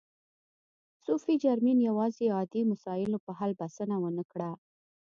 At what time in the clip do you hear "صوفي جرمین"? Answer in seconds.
1.05-1.77